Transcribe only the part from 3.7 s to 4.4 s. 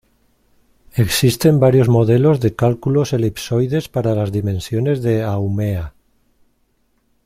para las